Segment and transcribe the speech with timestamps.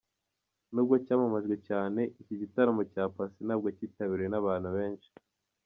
[0.73, 5.09] N’ubwo cyamamajwe cyane, iki gitaramo cya Paccy, ntabwo cyitabiriwe n’abantu benshi.